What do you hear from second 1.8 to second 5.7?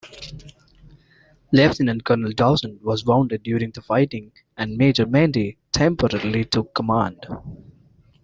Colonel Dawson was wounded during the fighting and Major Menday